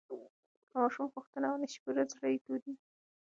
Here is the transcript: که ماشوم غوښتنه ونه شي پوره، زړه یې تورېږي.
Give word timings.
که 0.71 0.73
ماشوم 0.77 1.07
غوښتنه 1.15 1.47
ونه 1.49 1.67
شي 1.71 1.79
پوره، 1.83 2.03
زړه 2.13 2.27
یې 2.31 2.39
تورېږي. 2.45 2.73